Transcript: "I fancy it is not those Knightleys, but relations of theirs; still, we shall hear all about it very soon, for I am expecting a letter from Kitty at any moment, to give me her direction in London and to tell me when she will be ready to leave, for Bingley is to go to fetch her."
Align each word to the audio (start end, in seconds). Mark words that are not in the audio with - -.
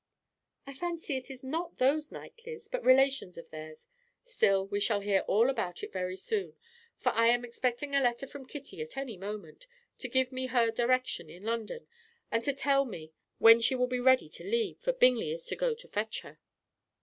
"I 0.65 0.73
fancy 0.73 1.15
it 1.15 1.29
is 1.29 1.43
not 1.43 1.77
those 1.77 2.09
Knightleys, 2.09 2.67
but 2.71 2.83
relations 2.83 3.37
of 3.37 3.51
theirs; 3.51 3.87
still, 4.23 4.65
we 4.65 4.79
shall 4.79 5.01
hear 5.01 5.19
all 5.27 5.47
about 5.47 5.83
it 5.83 5.93
very 5.93 6.17
soon, 6.17 6.55
for 6.97 7.09
I 7.09 7.27
am 7.27 7.45
expecting 7.45 7.93
a 7.93 8.01
letter 8.01 8.25
from 8.25 8.47
Kitty 8.47 8.81
at 8.81 8.97
any 8.97 9.15
moment, 9.15 9.67
to 9.99 10.07
give 10.09 10.31
me 10.31 10.47
her 10.47 10.71
direction 10.71 11.29
in 11.29 11.43
London 11.43 11.85
and 12.31 12.43
to 12.45 12.53
tell 12.53 12.83
me 12.83 13.13
when 13.37 13.61
she 13.61 13.75
will 13.75 13.85
be 13.85 13.99
ready 13.99 14.27
to 14.27 14.43
leave, 14.43 14.79
for 14.79 14.91
Bingley 14.91 15.31
is 15.33 15.45
to 15.45 15.55
go 15.55 15.75
to 15.75 15.87
fetch 15.87 16.21
her." 16.21 16.39